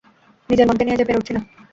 [0.49, 1.41] নিজের মনকে নিয়ে যে পেরে উঠছি নে।